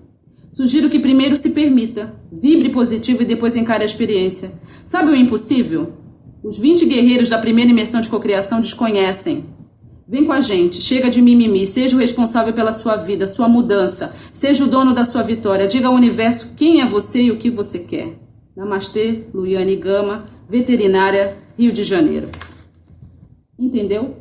Sugiro 0.51 0.91
que 0.91 0.99
primeiro 0.99 1.35
se 1.35 1.51
permita, 1.51 2.15
vibre 2.31 2.69
positivo 2.69 3.23
e 3.23 3.27
depois 3.27 3.57
encare 3.57 3.85
a 3.85 3.87
experiência. 3.87 4.53
Sabe 4.85 5.11
o 5.11 5.17
impossível? 5.17 5.95
Os 6.45 6.59
20 6.59 6.85
guerreiros 6.85 7.31
da 7.31 7.39
primeira 7.39 7.71
imersão 7.71 8.03
de 8.03 8.11
cocriação 8.11 8.61
desconhecem. 8.61 9.47
Vem 10.09 10.25
com 10.25 10.33
a 10.33 10.41
gente, 10.41 10.81
chega 10.81 11.11
de 11.11 11.21
mimimi, 11.21 11.67
seja 11.67 11.95
o 11.95 11.99
responsável 11.99 12.55
pela 12.55 12.73
sua 12.73 12.97
vida, 12.97 13.29
sua 13.29 13.47
mudança, 13.47 14.15
seja 14.33 14.65
o 14.65 14.67
dono 14.67 14.95
da 14.95 15.05
sua 15.05 15.23
vitória. 15.23 15.69
Diga 15.69 15.89
ao 15.89 15.95
universo 15.95 16.55
quem 16.57 16.81
é 16.81 16.87
você 16.87 17.25
e 17.25 17.31
o 17.31 17.39
que 17.39 17.51
você 17.51 17.81
quer. 17.81 18.19
Namastê, 18.57 19.27
Luiane 19.35 19.77
Gama, 19.77 20.25
veterinária, 20.49 21.37
Rio 21.59 21.73
de 21.73 21.85
Janeiro. 21.85 22.31
Entendeu? 23.59 24.15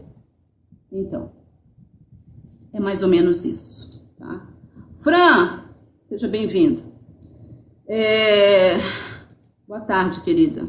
Então, 0.91 1.31
é 2.73 2.81
mais 2.81 3.01
ou 3.01 3.07
menos 3.07 3.45
isso. 3.45 4.13
Tá? 4.19 4.45
Fran, 4.99 5.63
seja 6.05 6.27
bem-vindo. 6.27 6.83
É... 7.87 8.77
Boa 9.65 9.79
tarde, 9.79 10.19
querida. 10.19 10.65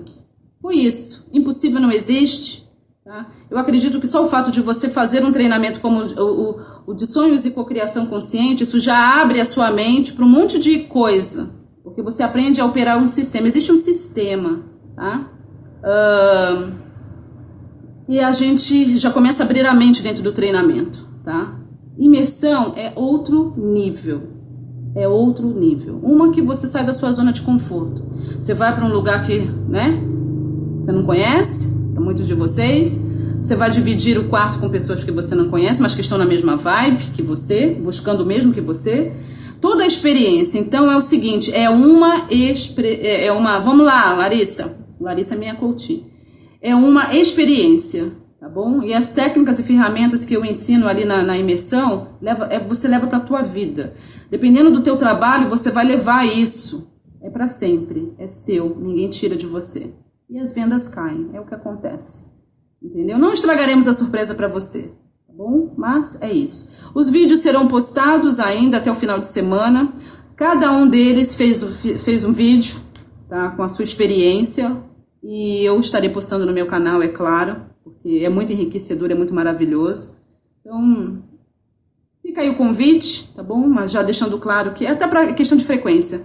Foi 0.63 0.77
isso. 0.77 1.29
Impossível 1.33 1.81
não 1.81 1.91
existe. 1.91 2.68
Tá? 3.09 3.27
Eu 3.51 3.57
acredito 3.57 3.99
que 3.99 4.07
só 4.07 4.23
o 4.23 4.29
fato 4.29 4.51
de 4.51 4.61
você 4.61 4.91
fazer 4.91 5.25
um 5.25 5.33
treinamento 5.33 5.81
como 5.81 6.01
o, 6.01 6.51
o, 6.51 6.61
o 6.89 6.95
de 6.95 7.11
sonhos 7.11 7.47
e 7.47 7.53
cocriação 7.53 8.07
consciente, 8.07 8.65
isso 8.65 8.79
já 8.79 9.23
abre 9.23 9.41
a 9.41 9.47
sua 9.47 9.71
mente 9.71 10.13
para 10.13 10.27
um 10.27 10.29
monte 10.29 10.59
de 10.59 10.81
coisa 10.81 11.57
porque 11.89 12.03
você 12.03 12.23
aprende 12.23 12.61
a 12.61 12.65
operar 12.65 13.03
um 13.03 13.09
sistema. 13.09 13.49
Existe 13.49 13.73
um 13.73 13.77
sistema, 13.77 14.61
tá? 14.95 15.31
Uh, 15.81 16.73
e 18.09 18.21
a 18.21 18.33
gente 18.33 18.97
já 18.99 19.11
começa 19.11 19.43
a 19.43 19.47
abrir 19.47 19.67
a 19.67 19.75
mente 19.75 20.03
dentro 20.03 20.23
do 20.23 20.33
treinamento, 20.33 21.09
tá? 21.25 21.59
Imersão 21.99 22.75
é 22.77 22.93
outro 22.95 23.55
nível. 23.57 24.37
É 24.95 25.07
outro 25.07 25.49
nível. 25.49 25.99
Uma 26.03 26.31
que 26.31 26.41
você 26.41 26.67
sai 26.67 26.85
da 26.85 26.95
sua 26.95 27.13
zona 27.13 27.33
de 27.33 27.43
conforto. 27.43 28.03
Você 28.41 28.55
vai 28.55 28.75
para 28.75 28.85
um 28.85 28.93
lugar 28.93 29.27
que, 29.27 29.41
né? 29.69 30.01
Você 30.81 30.93
não 30.93 31.05
conhece, 31.05 31.77
muitos 31.99 32.27
de 32.27 32.35
vocês. 32.35 32.99
Você 33.43 33.57
vai 33.57 33.71
dividir 33.71 34.19
o 34.19 34.29
quarto 34.29 34.59
com 34.59 34.69
pessoas 34.69 35.03
que 35.05 35.11
você 35.11 35.35
não 35.35 35.49
conhece, 35.49 35.81
mas 35.81 35.95
que 35.95 36.01
estão 36.01 36.19
na 36.19 36.27
mesma 36.27 36.57
vibe 36.57 37.13
que 37.15 37.23
você, 37.23 37.69
buscando 37.69 38.23
o 38.23 38.27
mesmo 38.27 38.53
que 38.53 38.61
você. 38.61 39.13
Toda 39.61 39.85
a 39.85 39.87
experiência, 39.87 40.59
então, 40.59 40.91
é 40.91 40.97
o 40.97 41.01
seguinte: 41.01 41.55
é 41.55 41.69
uma. 41.69 42.29
É, 42.31 43.27
é 43.27 43.33
uma 43.33 43.59
vamos 43.59 43.87
lá, 43.87 44.15
Larissa. 44.15 44.77
Larissa 45.01 45.35
é 45.35 45.39
minha 45.39 45.55
coach. 45.55 46.05
É 46.61 46.75
uma 46.75 47.15
experiência, 47.15 48.13
tá 48.41 48.49
bom? 48.49 48.83
E 48.83 48.93
as 48.93 49.11
técnicas 49.11 49.59
e 49.59 49.63
ferramentas 49.63 50.25
que 50.25 50.35
eu 50.35 50.45
ensino 50.45 50.89
ali 50.89 51.05
na, 51.05 51.23
na 51.23 51.39
imersão, 51.39 52.09
leva, 52.21 52.47
é, 52.51 52.59
você 52.59 52.89
leva 52.89 53.07
para 53.07 53.19
a 53.19 53.23
tua 53.23 53.43
vida. 53.43 53.95
Dependendo 54.31 54.71
do 54.71 54.83
teu 54.83 54.97
trabalho, 54.97 55.49
você 55.49 55.71
vai 55.71 55.85
levar 55.85 56.27
isso. 56.27 56.93
É 57.23 57.31
para 57.31 57.49
sempre, 57.49 58.13
é 58.19 58.27
seu, 58.27 58.77
ninguém 58.79 59.09
tira 59.11 59.37
de 59.37 59.47
você. 59.47 59.93
E 60.29 60.39
as 60.39 60.53
vendas 60.53 60.89
caem, 60.89 61.31
é 61.33 61.41
o 61.41 61.47
que 61.47 61.55
acontece. 61.55 62.33
Entendeu? 62.83 63.19
Não 63.19 63.33
estragaremos 63.33 63.89
a 63.89 63.95
surpresa 63.95 64.35
para 64.35 64.49
você 64.49 64.93
bom? 65.39 65.73
Mas 65.77 66.21
é 66.21 66.33
isso. 66.33 66.91
Os 66.93 67.09
vídeos 67.09 67.41
serão 67.41 67.69
postados 67.69 68.41
ainda 68.41 68.79
até 68.79 68.91
o 68.91 68.97
final 68.97 69.21
de 69.21 69.29
semana. 69.29 69.95
Cada 70.35 70.73
um 70.73 70.89
deles 70.89 71.37
fez, 71.37 71.63
fez 72.03 72.25
um 72.25 72.33
vídeo 72.33 72.77
tá, 73.29 73.51
com 73.51 73.63
a 73.63 73.69
sua 73.69 73.85
experiência 73.85 74.77
e 75.23 75.65
eu 75.65 75.79
estarei 75.79 76.11
postando 76.11 76.45
no 76.45 76.53
meu 76.53 76.67
canal, 76.67 77.03
é 77.03 77.09
claro, 77.09 77.63
porque 77.85 78.23
é 78.25 78.29
muito 78.29 78.53
enriquecedor, 78.53 79.11
é 79.13 79.15
muito 79.15 79.35
maravilhoso. 79.35 80.17
Então, 80.61 81.23
fica 82.21 82.41
aí 82.41 82.51
o 82.51 82.57
convite, 82.57 83.33
tá 83.35 83.43
bom? 83.43 83.69
Mas 83.69 83.93
já 83.93 84.03
deixando 84.03 84.39
claro 84.39 84.75
que 84.75 84.87
é 84.87 84.91
até 84.91 85.07
para 85.07 85.33
questão 85.35 85.57
de 85.57 85.65
frequência. 85.65 86.25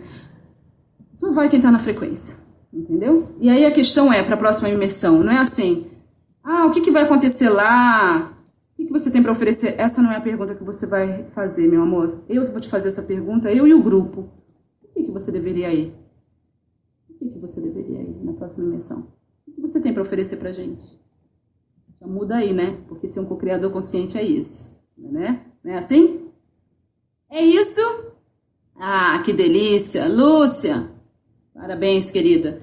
Só 1.13 1.31
vai 1.33 1.47
tentar 1.47 1.71
na 1.71 1.79
frequência, 1.79 2.37
entendeu? 2.73 3.29
E 3.39 3.49
aí 3.49 3.65
a 3.65 3.71
questão 3.71 4.11
é 4.11 4.23
para 4.23 4.33
a 4.33 4.37
próxima 4.37 4.69
imersão, 4.69 5.23
não 5.23 5.31
é 5.31 5.37
assim, 5.37 5.85
ah, 6.43 6.65
o 6.65 6.71
que, 6.71 6.81
que 6.81 6.91
vai 6.91 7.03
acontecer 7.03 7.49
lá? 7.49 8.35
O 8.77 8.85
que 8.85 8.91
você 8.91 9.11
tem 9.11 9.21
para 9.21 9.31
oferecer? 9.31 9.79
Essa 9.79 10.01
não 10.01 10.11
é 10.11 10.17
a 10.17 10.21
pergunta 10.21 10.55
que 10.55 10.63
você 10.63 10.85
vai 10.85 11.25
fazer, 11.27 11.69
meu 11.69 11.83
amor. 11.83 12.23
Eu 12.27 12.45
que 12.45 12.51
vou 12.51 12.59
te 12.59 12.67
fazer 12.67 12.89
essa 12.89 13.03
pergunta, 13.03 13.51
eu 13.51 13.67
e 13.67 13.73
o 13.73 13.81
grupo. 13.81 14.29
Por 14.81 14.89
que, 14.93 15.03
que 15.03 15.11
você 15.11 15.31
deveria 15.31 15.73
ir? 15.73 15.93
Por 17.07 17.17
que, 17.17 17.29
que 17.29 17.39
você 17.39 17.61
deveria 17.61 18.01
ir 18.01 18.25
na 18.25 18.33
próxima 18.33 18.65
imersão? 18.65 19.13
O 19.47 19.51
que 19.51 19.61
você 19.61 19.79
tem 19.79 19.93
para 19.93 20.01
oferecer 20.01 20.37
para 20.37 20.51
gente? 20.51 20.99
Já 22.01 22.07
muda 22.07 22.35
aí, 22.35 22.53
né? 22.53 22.81
Porque 22.89 23.07
ser 23.07 23.21
um 23.21 23.25
co-criador 23.25 23.71
consciente 23.71 24.17
é 24.17 24.23
isso, 24.23 24.81
né? 24.97 25.45
Não 25.63 25.71
é 25.71 25.77
assim? 25.77 26.27
É 27.29 27.41
isso? 27.41 27.81
Ah, 28.75 29.21
que 29.23 29.31
delícia! 29.31 30.09
Lúcia! 30.09 30.92
Parabéns, 31.53 32.09
querida. 32.09 32.61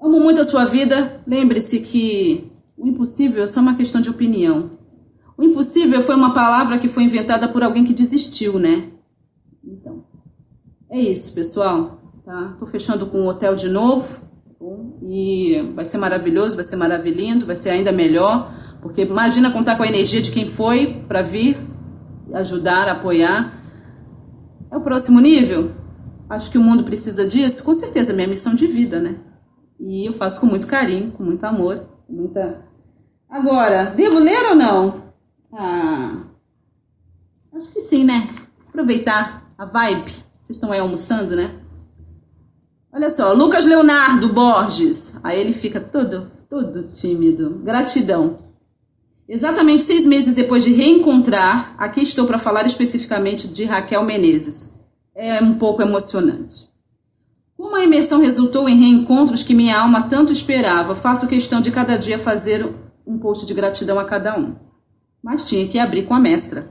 Amo 0.00 0.20
muito 0.20 0.40
a 0.40 0.44
sua 0.44 0.64
vida. 0.64 1.22
Lembre-se 1.26 1.80
que 1.80 2.50
o 2.76 2.86
impossível 2.86 3.44
é 3.44 3.46
só 3.46 3.60
uma 3.60 3.76
questão 3.76 4.00
de 4.00 4.10
opinião. 4.10 4.70
O 5.36 5.42
impossível 5.42 6.02
foi 6.02 6.14
uma 6.14 6.34
palavra 6.34 6.78
que 6.78 6.88
foi 6.88 7.04
inventada 7.04 7.48
por 7.48 7.62
alguém 7.62 7.84
que 7.84 7.94
desistiu, 7.94 8.58
né? 8.58 8.90
Então, 9.64 10.04
é 10.90 11.00
isso, 11.00 11.34
pessoal. 11.34 12.00
Tá? 12.24 12.56
Tô 12.58 12.66
fechando 12.66 13.06
com 13.06 13.22
o 13.22 13.28
hotel 13.28 13.54
de 13.54 13.68
novo. 13.68 14.20
Tá 14.20 14.34
e 15.06 15.60
vai 15.74 15.84
ser 15.84 15.98
maravilhoso, 15.98 16.56
vai 16.56 16.64
ser 16.64 16.76
maravilhoso, 16.76 17.46
vai 17.46 17.56
ser 17.56 17.70
ainda 17.70 17.92
melhor. 17.92 18.52
Porque 18.80 19.02
imagina 19.02 19.50
contar 19.50 19.76
com 19.76 19.82
a 19.82 19.88
energia 19.88 20.20
de 20.20 20.30
quem 20.30 20.46
foi 20.46 21.02
para 21.06 21.22
vir 21.22 21.58
ajudar, 22.32 22.88
apoiar. 22.88 23.62
É 24.70 24.76
o 24.76 24.80
próximo 24.80 25.20
nível? 25.20 25.72
Acho 26.28 26.50
que 26.50 26.58
o 26.58 26.62
mundo 26.62 26.84
precisa 26.84 27.26
disso. 27.26 27.64
Com 27.64 27.74
certeza, 27.74 28.12
é 28.12 28.14
minha 28.14 28.28
missão 28.28 28.54
de 28.54 28.66
vida, 28.66 29.00
né? 29.00 29.16
E 29.78 30.08
eu 30.08 30.12
faço 30.12 30.40
com 30.40 30.46
muito 30.46 30.66
carinho, 30.66 31.12
com 31.12 31.22
muito 31.22 31.44
amor, 31.44 31.86
com 32.06 32.12
muita. 32.12 32.64
Agora, 33.28 33.86
devo 33.86 34.18
ler 34.18 34.50
ou 34.50 34.54
não? 34.54 35.04
Ah, 35.52 36.24
acho 37.54 37.72
que 37.72 37.80
sim, 37.80 38.04
né? 38.04 38.28
Aproveitar 38.68 39.52
a 39.58 39.64
vibe. 39.64 40.12
Vocês 40.40 40.56
estão 40.56 40.72
aí 40.72 40.80
almoçando, 40.80 41.36
né? 41.36 41.60
Olha 42.92 43.10
só, 43.10 43.32
Lucas 43.32 43.64
Leonardo 43.64 44.32
Borges. 44.32 45.18
Aí 45.24 45.40
ele 45.40 45.52
fica 45.52 45.80
todo, 45.80 46.30
todo 46.48 46.84
tímido. 46.92 47.60
Gratidão. 47.64 48.38
Exatamente 49.28 49.82
seis 49.82 50.06
meses 50.06 50.34
depois 50.34 50.62
de 50.62 50.72
reencontrar, 50.72 51.74
aqui 51.78 52.02
estou 52.02 52.26
para 52.26 52.38
falar 52.38 52.66
especificamente 52.66 53.48
de 53.48 53.64
Raquel 53.64 54.04
Menezes. 54.04 54.83
É 55.14 55.42
um 55.42 55.54
pouco 55.54 55.82
emocionante. 55.82 56.68
Como 57.56 57.76
a 57.76 57.84
imersão 57.84 58.20
resultou 58.20 58.68
em 58.68 58.78
reencontros 58.78 59.42
que 59.42 59.54
minha 59.54 59.78
alma 59.78 60.08
tanto 60.08 60.32
esperava, 60.32 60.96
faço 60.96 61.28
questão 61.28 61.60
de 61.60 61.70
cada 61.70 61.96
dia 61.96 62.18
fazer 62.18 62.68
um 63.06 63.18
post 63.18 63.46
de 63.46 63.54
gratidão 63.54 63.98
a 63.98 64.04
cada 64.04 64.38
um 64.38 64.56
mas 65.24 65.48
tinha 65.48 65.66
que 65.66 65.78
abrir 65.78 66.04
com 66.04 66.12
a 66.12 66.20
mestra. 66.20 66.68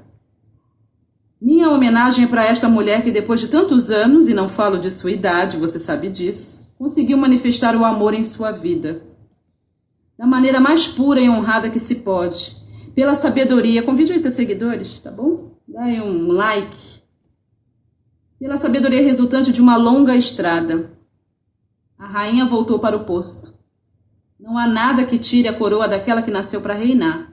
Minha 1.41 1.71
homenagem 1.71 2.27
para 2.27 2.45
esta 2.45 2.69
mulher 2.69 3.03
que, 3.03 3.11
depois 3.11 3.41
de 3.41 3.47
tantos 3.47 3.89
anos, 3.89 4.29
e 4.29 4.33
não 4.33 4.47
falo 4.47 4.77
de 4.77 4.91
sua 4.91 5.11
idade, 5.11 5.57
você 5.57 5.79
sabe 5.79 6.07
disso, 6.07 6.71
conseguiu 6.77 7.17
manifestar 7.17 7.75
o 7.75 7.83
amor 7.83 8.13
em 8.13 8.23
sua 8.23 8.51
vida. 8.51 9.01
da 10.15 10.27
maneira 10.27 10.59
mais 10.59 10.87
pura 10.87 11.19
e 11.19 11.27
honrada 11.27 11.71
que 11.71 11.79
se 11.79 11.95
pode, 11.95 12.55
pela 12.93 13.15
sabedoria. 13.15 13.81
Convide 13.81 14.13
os 14.13 14.21
seus 14.21 14.35
seguidores, 14.35 14.99
tá 14.99 15.09
bom? 15.09 15.57
Dá 15.67 15.85
aí 15.85 15.99
um 15.99 16.31
like. 16.31 17.02
Pela 18.43 18.57
sabedoria 18.57 19.01
resultante 19.01 19.53
de 19.53 19.61
uma 19.61 19.77
longa 19.77 20.17
estrada. 20.17 20.91
A 21.97 22.05
rainha 22.05 22.43
voltou 22.43 22.77
para 22.77 22.97
o 22.97 23.05
posto. 23.05 23.53
Não 24.37 24.57
há 24.57 24.67
nada 24.67 25.05
que 25.05 25.17
tire 25.17 25.47
a 25.47 25.57
coroa 25.57 25.87
daquela 25.87 26.21
que 26.21 26.29
nasceu 26.29 26.59
para 26.59 26.73
reinar. 26.73 27.31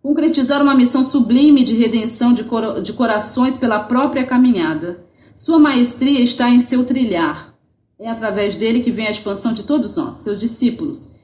Concretizar 0.00 0.62
uma 0.62 0.74
missão 0.74 1.04
sublime 1.04 1.62
de 1.62 1.74
redenção 1.74 2.32
de, 2.32 2.42
cor 2.42 2.80
de 2.80 2.94
corações 2.94 3.58
pela 3.58 3.80
própria 3.80 4.24
caminhada. 4.24 5.04
Sua 5.36 5.58
maestria 5.58 6.20
está 6.20 6.48
em 6.48 6.62
seu 6.62 6.86
trilhar. 6.86 7.54
É 7.98 8.08
através 8.08 8.56
dele 8.56 8.80
que 8.80 8.90
vem 8.90 9.08
a 9.08 9.10
expansão 9.10 9.52
de 9.52 9.64
todos 9.64 9.94
nós, 9.94 10.20
seus 10.20 10.40
discípulos. 10.40 11.16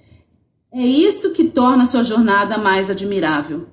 É 0.70 0.86
isso 0.86 1.32
que 1.32 1.44
torna 1.44 1.86
sua 1.86 2.04
jornada 2.04 2.58
mais 2.58 2.90
admirável. 2.90 3.66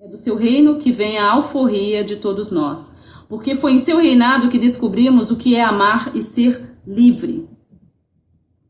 É 0.00 0.08
do 0.08 0.18
seu 0.18 0.34
reino 0.34 0.80
que 0.80 0.90
vem 0.90 1.18
a 1.18 1.30
alforria 1.30 2.02
de 2.02 2.16
todos 2.16 2.50
nós, 2.50 3.01
porque 3.32 3.56
foi 3.56 3.72
em 3.72 3.80
seu 3.80 3.96
reinado 3.96 4.50
que 4.50 4.58
descobrimos 4.58 5.30
o 5.30 5.38
que 5.38 5.56
é 5.56 5.62
amar 5.62 6.14
e 6.14 6.22
ser 6.22 6.76
livre. 6.86 7.48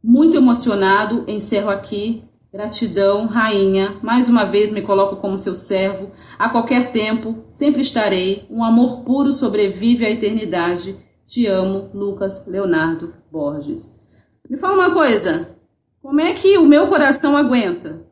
Muito 0.01 0.37
emocionado, 0.37 1.25
encerro 1.27 1.69
aqui. 1.69 2.23
Gratidão, 2.53 3.27
rainha. 3.27 3.99
Mais 4.05 4.29
uma 4.29 4.45
vez 4.45 4.71
me 4.71 4.81
coloco 4.81 5.17
como 5.17 5.37
seu 5.37 5.57
servo. 5.57 6.13
A 6.39 6.49
qualquer 6.49 6.93
tempo, 6.93 7.45
sempre 7.51 7.81
estarei. 7.81 8.47
Um 8.49 8.63
amor 8.63 9.03
puro 9.03 9.33
sobrevive 9.33 10.07
à 10.07 10.11
eternidade. 10.11 10.95
Te 11.27 11.45
amo, 11.49 11.91
Lucas 11.93 12.47
Leonardo 12.47 13.15
Borges. 13.33 14.01
Me 14.49 14.57
fala 14.59 14.75
uma 14.75 14.95
coisa. 14.95 15.57
Como 16.01 16.21
é 16.21 16.35
que 16.35 16.57
o 16.57 16.69
meu 16.69 16.87
coração 16.87 17.37
aguenta? 17.37 18.07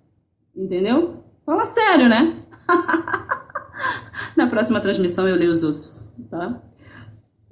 Entendeu? 0.57 1.23
Fala 1.47 1.64
sério, 1.64 2.09
né? 2.09 2.42
Na 4.40 4.47
próxima 4.47 4.80
transmissão 4.80 5.28
eu 5.28 5.37
leio 5.37 5.52
os 5.52 5.62
outros, 5.62 6.14
tá? 6.30 6.62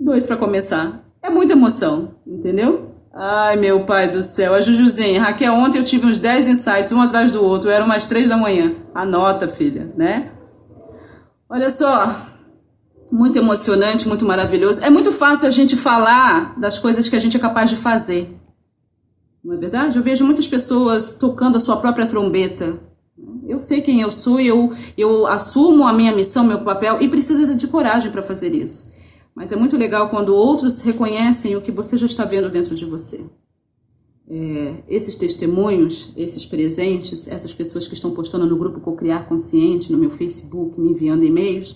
Dois 0.00 0.24
para 0.24 0.38
começar. 0.38 1.04
É 1.22 1.28
muita 1.28 1.52
emoção, 1.52 2.14
entendeu? 2.26 2.94
Ai, 3.12 3.56
meu 3.56 3.84
pai 3.84 4.10
do 4.10 4.22
céu. 4.22 4.54
A 4.54 4.60
Jujuzinha, 4.62 5.20
Raquel, 5.20 5.52
ontem 5.52 5.76
eu 5.76 5.84
tive 5.84 6.06
uns 6.06 6.16
10 6.16 6.48
insights, 6.48 6.90
um 6.90 7.02
atrás 7.02 7.30
do 7.30 7.44
outro. 7.44 7.68
Eram 7.68 7.86
mais 7.86 8.06
três 8.06 8.30
da 8.30 8.38
manhã. 8.38 8.74
Anota, 8.94 9.48
filha, 9.48 9.84
né? 9.96 10.32
Olha 11.46 11.70
só. 11.70 12.26
Muito 13.12 13.38
emocionante, 13.38 14.08
muito 14.08 14.24
maravilhoso. 14.24 14.82
É 14.82 14.88
muito 14.88 15.12
fácil 15.12 15.46
a 15.46 15.50
gente 15.50 15.76
falar 15.76 16.58
das 16.58 16.78
coisas 16.78 17.06
que 17.06 17.16
a 17.16 17.20
gente 17.20 17.36
é 17.36 17.40
capaz 17.40 17.68
de 17.68 17.76
fazer. 17.76 18.34
Não 19.44 19.52
é 19.52 19.58
verdade? 19.58 19.98
Eu 19.98 20.02
vejo 20.02 20.24
muitas 20.24 20.48
pessoas 20.48 21.16
tocando 21.16 21.56
a 21.56 21.60
sua 21.60 21.76
própria 21.76 22.06
trombeta, 22.06 22.80
eu 23.48 23.58
sei 23.58 23.80
quem 23.80 24.02
eu 24.02 24.12
sou, 24.12 24.38
eu, 24.38 24.74
eu 24.96 25.26
assumo 25.26 25.86
a 25.86 25.92
minha 25.92 26.14
missão, 26.14 26.44
meu 26.44 26.62
papel 26.62 27.00
e 27.00 27.08
preciso 27.08 27.54
de 27.54 27.66
coragem 27.66 28.12
para 28.12 28.22
fazer 28.22 28.54
isso. 28.54 28.92
Mas 29.34 29.50
é 29.52 29.56
muito 29.56 29.76
legal 29.76 30.10
quando 30.10 30.34
outros 30.34 30.82
reconhecem 30.82 31.56
o 31.56 31.62
que 31.62 31.72
você 31.72 31.96
já 31.96 32.06
está 32.06 32.24
vendo 32.24 32.50
dentro 32.50 32.74
de 32.74 32.84
você. 32.84 33.24
É, 34.30 34.74
esses 34.88 35.14
testemunhos, 35.14 36.12
esses 36.14 36.44
presentes, 36.44 37.26
essas 37.28 37.54
pessoas 37.54 37.88
que 37.88 37.94
estão 37.94 38.10
postando 38.10 38.44
no 38.44 38.58
grupo 38.58 38.80
Cocriar 38.80 39.26
Consciente, 39.26 39.90
no 39.90 39.96
meu 39.96 40.10
Facebook, 40.10 40.78
me 40.78 40.90
enviando 40.90 41.24
e-mails, 41.24 41.70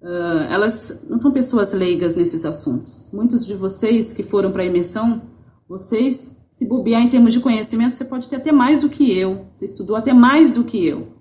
uh, 0.00 0.46
elas 0.48 1.04
não 1.10 1.18
são 1.18 1.30
pessoas 1.30 1.74
leigas 1.74 2.16
nesses 2.16 2.46
assuntos. 2.46 3.10
Muitos 3.12 3.46
de 3.46 3.54
vocês 3.54 4.14
que 4.14 4.22
foram 4.22 4.50
para 4.50 4.62
a 4.62 4.66
imersão, 4.66 5.20
vocês 5.68 6.37
se 6.58 6.66
bobear 6.66 7.00
em 7.00 7.08
termos 7.08 7.32
de 7.32 7.38
conhecimento, 7.38 7.94
você 7.94 8.04
pode 8.04 8.28
ter 8.28 8.34
até 8.34 8.50
mais 8.50 8.80
do 8.80 8.88
que 8.88 9.16
eu. 9.16 9.46
Você 9.54 9.64
estudou 9.64 9.94
até 9.94 10.12
mais 10.12 10.50
do 10.50 10.64
que 10.64 10.84
eu. 10.84 11.12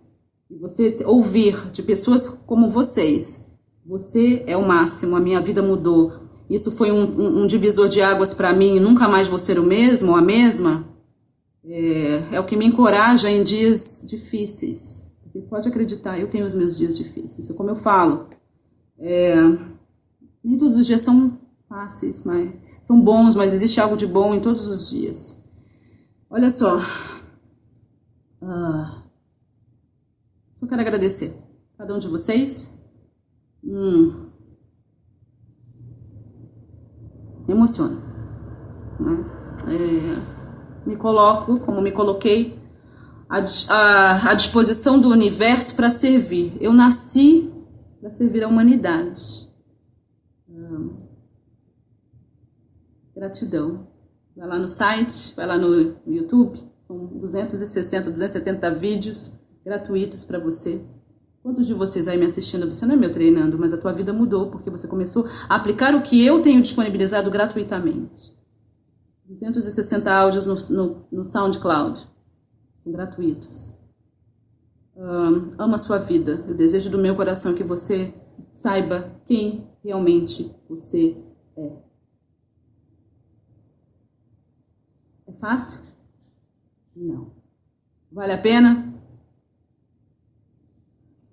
E 0.50 0.58
você 0.58 0.98
ouvir 1.06 1.70
de 1.72 1.84
pessoas 1.84 2.27
como 2.27 2.72
vocês, 2.72 3.56
você 3.86 4.43
é 4.47 4.58
o 4.58 4.67
máximo, 4.67 5.15
a 5.15 5.19
minha 5.19 5.39
vida 5.39 5.62
mudou. 5.62 6.12
Isso 6.50 6.71
foi 6.71 6.91
um, 6.91 7.04
um, 7.04 7.43
um 7.43 7.47
divisor 7.47 7.88
de 7.88 8.02
águas 8.02 8.34
para 8.34 8.52
mim, 8.52 8.80
nunca 8.80 9.08
mais 9.08 9.28
vou 9.28 9.38
ser 9.38 9.60
o 9.60 9.63
mesmo 9.63 10.13
ou 10.13 10.17
a 10.17 10.23
mesma. 10.23 10.88
É, 11.63 12.23
é 12.32 12.39
o 12.39 12.45
que 12.47 12.58
me 12.58 12.65
encoraja 12.65 13.30
em 13.30 13.43
dias 13.43 14.08
difíceis. 14.10 15.06
Pode 15.52 15.69
acreditar, 15.69 16.17
eu 16.17 16.32
tenho 16.32 16.47
os 16.47 16.56
meus 16.56 16.76
dias 16.76 16.97
difíceis. 16.97 17.52
Como 17.52 17.69
eu 17.69 17.76
falo, 17.76 18.28
é, 18.97 19.36
nem 20.43 20.58
todos 20.58 20.78
os 20.78 20.88
dias 20.88 21.02
são 21.02 21.38
fáceis, 21.69 22.26
mas 22.26 22.52
são 22.88 23.02
bons, 23.02 23.36
mas 23.36 23.52
existe 23.52 23.82
algo 23.82 23.97
de 23.97 24.08
bom 24.08 24.34
em 24.34 24.39
todos 24.39 24.69
os 24.69 24.89
dias. 24.89 25.45
Olha 26.30 26.50
só. 26.50 26.80
Ah, 28.41 29.04
só 30.54 30.65
quero 30.65 30.80
agradecer 30.80 31.36
cada 31.78 31.93
um 31.93 32.00
de 32.00 32.08
vocês. 32.08 32.82
Hum, 33.62 34.30
me 37.45 37.54
emociona. 37.54 37.97
Né? 39.02 39.26
É, 39.67 40.88
me 40.88 40.95
coloco, 40.95 41.60
como 41.60 41.82
me 41.82 41.91
coloquei, 41.91 42.58
à, 43.28 43.39
à, 43.67 44.32
à 44.32 44.34
disposição 44.34 44.97
do 44.97 45.10
universo 45.10 45.76
para 45.76 45.89
servir. 45.89 46.56
Eu 46.62 46.71
nasci 46.71 47.54
para 48.00 48.12
servir 48.12 48.45
a 48.45 48.47
humanidade. 48.47 49.45
Gratidão. 53.17 53.88
Vai 54.36 54.47
lá 54.47 54.60
no 54.60 54.67
site, 54.67 55.34
vai 55.36 55.47
lá 55.47 55.58
no 55.58 55.95
YouTube, 56.06 56.60
são 56.86 57.08
260, 57.19 58.12
270 58.12 58.75
vídeos 58.75 59.39
gratuitos 59.65 60.23
para 60.23 60.39
você. 60.39 60.86
Quantos 61.41 61.65
de 61.65 61.73
vocês 61.73 62.08
aí 62.08 62.17
me 62.17 62.27
assistindo, 62.27 62.71
você 62.71 62.86
não 62.86 62.93
é 62.93 62.97
meu 62.97 63.12
treinando, 63.12 63.58
mas 63.58 63.73
a 63.73 63.77
tua 63.77 63.91
vida 63.91 64.13
mudou 64.13 64.51
porque 64.51 64.69
você 64.69 64.88
começou 64.88 65.27
a 65.49 65.56
aplicar 65.56 65.95
o 65.95 66.03
que 66.03 66.23
eu 66.23 66.41
tenho 66.43 66.62
disponibilizado 66.62 67.32
gratuitamente. 67.32 68.38
260 69.25 70.12
áudios 70.12 70.45
no, 70.45 70.56
no, 70.75 71.08
no 71.12 71.25
SoundCloud, 71.25 72.08
são 72.77 72.91
gratuitos. 72.91 73.80
Um, 74.95 75.53
ama 75.58 75.75
a 75.75 75.80
sua 75.80 75.97
vida. 75.97 76.45
Eu 76.47 76.56
desejo 76.56 76.89
do 76.89 76.99
meu 76.99 77.15
coração 77.15 77.56
que 77.56 77.63
você 77.63 78.13
saiba 78.51 79.19
quem 79.25 79.67
realmente 79.84 80.56
você 80.69 81.17
é. 81.58 81.87
Fácil? 85.39 85.82
Não. 86.95 87.32
Vale 88.12 88.34
a 88.34 88.38
pena? 88.38 88.93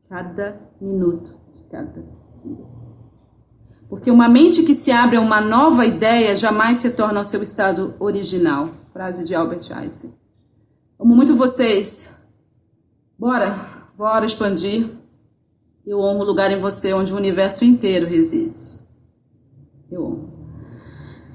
Cada 0.09 0.61
minuto 0.81 1.39
de 1.53 1.65
cada 1.65 2.05
dia. 2.37 2.65
Porque 3.89 4.11
uma 4.11 4.29
mente 4.29 4.63
que 4.63 4.75
se 4.75 4.91
abre 4.91 5.17
a 5.17 5.21
uma 5.21 5.41
nova 5.41 5.87
ideia 5.87 6.37
jamais 6.37 6.79
se 6.79 6.91
torna 6.91 7.21
ao 7.21 7.25
seu 7.25 7.43
estado 7.43 7.95
original. 7.99 8.71
Frase 8.93 9.25
de 9.25 9.35
Albert 9.35 9.73
Einstein. 9.73 10.15
Amo 10.99 11.15
muito 11.15 11.37
vocês. 11.37 12.17
Bora, 13.19 13.89
bora 13.97 14.27
expandir. 14.27 14.91
Eu 15.87 16.03
amo 16.03 16.21
o 16.21 16.25
lugar 16.25 16.51
em 16.51 16.61
você 16.61 16.93
onde 16.93 17.13
o 17.13 17.17
universo 17.17 17.65
inteiro 17.65 18.07
reside. 18.07 18.59
Eu 19.91 20.07
amo. 20.07 20.35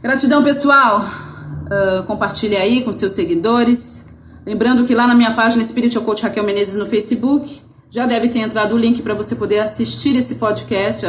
Gratidão, 0.02 0.44
pessoal. 0.44 1.29
Uh, 1.70 2.04
compartilhe 2.08 2.56
aí 2.56 2.84
com 2.84 2.92
seus 2.92 3.12
seguidores. 3.12 4.18
Lembrando 4.46 4.86
que 4.86 4.96
lá 4.96 5.06
na 5.06 5.14
minha 5.14 5.36
página 5.36 5.64
Spiritual 5.64 6.04
Coach 6.04 6.24
Raquel 6.24 6.44
Menezes 6.44 6.76
no 6.76 6.88
Facebook 6.88 7.62
já 7.92 8.06
deve 8.06 8.30
ter 8.30 8.40
entrado 8.40 8.74
o 8.74 8.78
link 8.78 9.02
para 9.02 9.14
você 9.14 9.36
poder 9.36 9.60
assistir 9.60 10.16
esse 10.16 10.36
podcast, 10.36 11.06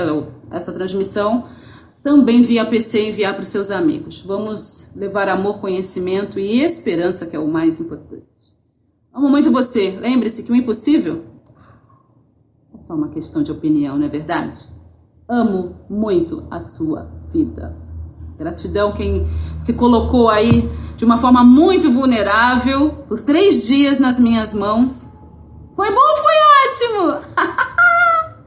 essa 0.50 0.72
transmissão, 0.72 1.46
também 2.02 2.42
via 2.42 2.64
PC 2.64 3.10
enviar 3.10 3.34
para 3.34 3.42
os 3.42 3.48
seus 3.48 3.70
amigos. 3.70 4.20
Vamos 4.22 4.92
levar 4.96 5.28
amor, 5.28 5.60
conhecimento 5.60 6.38
e 6.38 6.62
esperança, 6.62 7.26
que 7.26 7.36
é 7.36 7.38
o 7.38 7.48
mais 7.48 7.78
importante. 7.80 8.24
Amo 9.12 9.28
muito 9.28 9.52
você. 9.52 9.98
Lembre-se 9.98 10.42
que 10.42 10.52
o 10.52 10.56
impossível 10.56 11.24
é 12.74 12.80
só 12.80 12.94
uma 12.94 13.10
questão 13.10 13.42
de 13.42 13.52
opinião, 13.52 13.98
não 13.98 14.06
é 14.06 14.08
verdade? 14.08 14.58
Amo 15.28 15.76
muito 15.88 16.46
a 16.50 16.62
sua 16.62 17.10
vida. 17.32 17.76
Gratidão 18.40 18.92
quem 18.92 19.28
se 19.58 19.74
colocou 19.74 20.30
aí 20.30 20.66
de 20.96 21.04
uma 21.04 21.18
forma 21.18 21.44
muito 21.44 21.92
vulnerável 21.92 23.04
por 23.06 23.20
três 23.20 23.66
dias 23.66 24.00
nas 24.00 24.18
minhas 24.18 24.54
mãos. 24.54 25.12
Foi 25.76 25.90
bom, 25.90 26.16
foi 26.16 26.32
ótimo! 26.66 27.20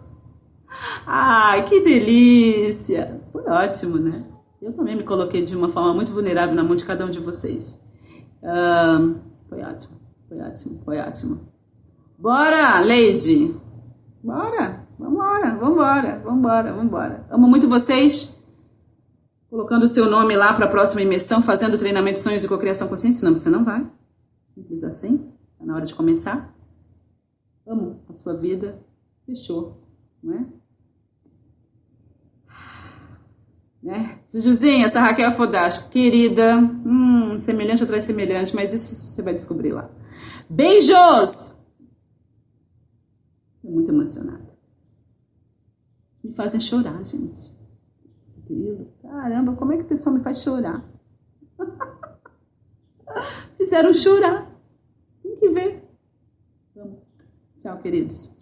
Ai, 1.05 1.65
que 1.65 1.79
delícia! 1.81 3.21
Foi 3.31 3.43
ótimo, 3.43 3.97
né? 3.97 4.25
Eu 4.59 4.73
também 4.73 4.97
me 4.97 5.03
coloquei 5.03 5.45
de 5.45 5.55
uma 5.55 5.69
forma 5.69 5.93
muito 5.93 6.11
vulnerável 6.11 6.55
na 6.55 6.63
mão 6.63 6.75
de 6.75 6.85
cada 6.85 7.05
um 7.05 7.11
de 7.11 7.19
vocês. 7.19 7.79
Um, 8.41 9.19
foi 9.47 9.61
ótimo, 9.61 10.01
foi 10.27 10.39
ótimo, 10.39 10.81
foi 10.83 10.97
ótimo. 10.97 11.41
Bora, 12.17 12.79
Lady! 12.79 13.55
Bora! 14.23 14.87
Vambora, 14.97 15.55
vambora, 15.55 16.19
vambora, 16.23 16.73
vambora. 16.73 17.27
Amo 17.29 17.47
muito 17.47 17.67
vocês 17.67 18.42
colocando 19.53 19.83
o 19.83 19.87
seu 19.87 20.09
nome 20.09 20.35
lá 20.35 20.51
para 20.51 20.65
a 20.65 20.67
próxima 20.67 21.03
imersão, 21.03 21.43
fazendo 21.43 21.77
treinamento 21.77 22.17
sonhos 22.17 22.43
e 22.43 22.47
cocriação 22.47 22.87
consciente, 22.87 23.17
senão 23.17 23.37
você 23.37 23.51
não 23.51 23.63
vai. 23.63 23.87
Simples 24.49 24.83
assim, 24.83 25.31
Tá 25.59 25.63
na 25.63 25.75
hora 25.75 25.85
de 25.85 25.93
começar? 25.93 26.51
Amo 27.63 28.03
a 28.09 28.13
sua 28.13 28.35
vida. 28.35 28.83
Fechou, 29.27 29.87
não 30.23 30.33
é? 30.33 30.45
Né? 33.83 34.19
Jujuzinha, 34.33 34.87
essa 34.87 34.99
Raquel 34.99 35.29
é 35.29 35.33
Fodástico, 35.35 35.91
querida, 35.91 36.57
hum, 36.57 37.39
semelhante 37.39 37.83
atrás 37.83 38.05
semelhante, 38.05 38.55
mas 38.55 38.73
isso 38.73 38.95
você 38.95 39.21
vai 39.21 39.35
descobrir 39.35 39.71
lá. 39.71 39.87
Beijos! 40.49 41.59
Tô 43.61 43.69
muito 43.69 43.91
emocionada. 43.91 44.51
Me 46.23 46.33
fazem 46.33 46.59
chorar, 46.59 47.03
gente. 47.05 47.62
Esse 48.33 48.41
grilo. 48.41 48.91
Caramba, 49.03 49.55
como 49.55 49.73
é 49.73 49.75
que 49.77 49.83
a 49.83 49.85
pessoa 49.85 50.15
me 50.15 50.23
faz 50.23 50.41
chorar? 50.41 50.83
Fizeram 53.57 53.93
chorar. 53.93 54.51
Tem 55.21 55.35
que 55.35 55.49
ver. 55.49 55.83
Tchau, 57.59 57.77
queridos. 57.77 58.35